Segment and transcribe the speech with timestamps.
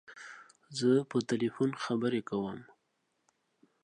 [0.77, 2.59] زه په تلیفون خبری کوم.